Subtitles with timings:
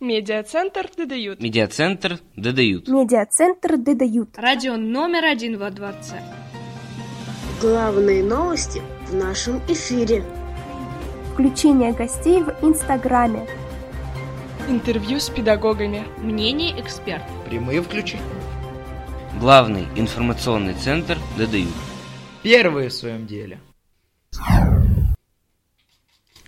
[0.00, 1.42] Медиацентр «Дедают».
[1.42, 2.88] Медиацентр «Дедают».
[2.88, 4.30] Медиацентр «Дедают».
[4.38, 6.22] Радио номер один во дворце.
[7.60, 10.24] Главные новости в нашем эфире.
[11.34, 13.46] Включение гостей в Инстаграме.
[14.70, 16.06] Интервью с педагогами.
[16.16, 17.28] Мнение экспертов.
[17.44, 18.22] Прямые включения.
[19.38, 21.68] Главный информационный центр «Дедают».
[22.42, 23.60] Первые в своем деле.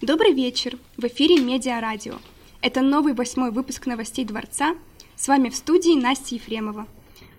[0.00, 0.78] Добрый вечер.
[0.96, 2.14] В эфире Медиа-радио.
[2.62, 4.76] Это новый восьмой выпуск новостей Дворца.
[5.16, 6.86] С вами в студии Настя Ефремова.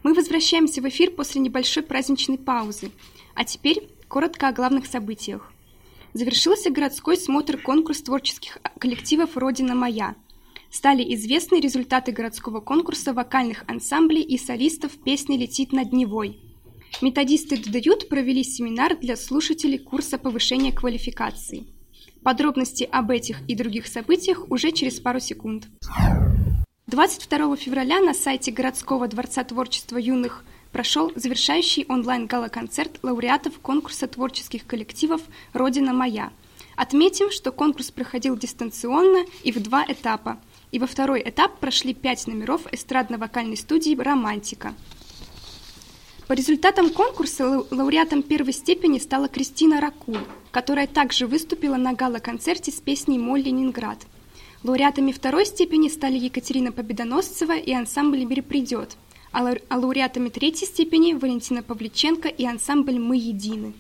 [0.03, 2.91] Мы возвращаемся в эфир после небольшой праздничной паузы.
[3.33, 5.53] А теперь коротко о главных событиях.
[6.11, 10.15] Завершился городской смотр конкурс творческих коллективов «Родина моя».
[10.69, 16.37] Стали известны результаты городского конкурса вокальных ансамблей и солистов песни «Летит над Невой».
[17.01, 21.65] Методисты ДДЮТ провели семинар для слушателей курса повышения квалификации–
[22.23, 25.67] Подробности об этих и других событиях уже через пару секунд.
[26.87, 35.21] 22 февраля на сайте городского дворца творчества юных прошел завершающий онлайн-гала-концерт лауреатов конкурса творческих коллективов
[35.53, 36.31] «Родина моя».
[36.75, 40.39] Отметим, что конкурс проходил дистанционно и в два этапа.
[40.71, 44.73] И во второй этап прошли пять номеров эстрадно-вокальной студии «Романтика».
[46.33, 52.81] По результатам конкурса лауреатом первой степени стала Кристина Ракуль, которая также выступила на гала-концерте с
[52.81, 53.99] песней «Мой Ленинград».
[54.63, 58.97] Лауреатами второй степени стали Екатерина Победоносцева и ансамбль «Мир придет»,
[59.31, 63.75] а, а лауреатами третьей степени Валентина Павличенко и ансамбль «Мы едины».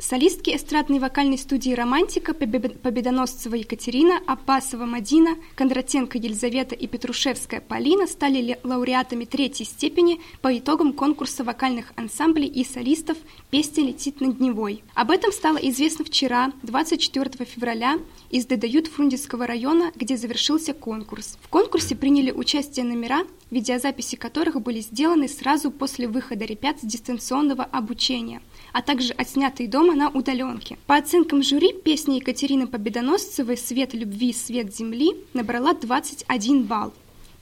[0.00, 8.58] Солистки эстрадной вокальной студии «Романтика» Победоносцева Екатерина, Аббасова Мадина, Кондратенко Елизавета и Петрушевская Полина стали
[8.62, 13.18] лауреатами третьей степени по итогам конкурса вокальных ансамблей и солистов
[13.50, 14.82] «Песня летит над Невой».
[14.94, 17.98] Об этом стало известно вчера, 24 февраля,
[18.30, 21.36] из Дедают Фрунзенского района, где завершился конкурс.
[21.42, 27.64] В конкурсе приняли участие номера, видеозаписи которых были сделаны сразу после выхода ребят с дистанционного
[27.64, 28.40] обучения–
[28.72, 30.78] а также отснятые дома на удаленке.
[30.86, 36.92] По оценкам жюри, песня Екатерины Победоносцевой «Свет любви, свет земли» набрала 21 балл.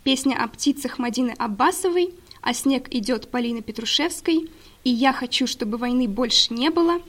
[0.05, 4.49] Песня о птицах Мадины Аббасовой, «А снег идет» Полины Петрушевской
[4.85, 7.01] и «Я хочу, чтобы войны больше не было»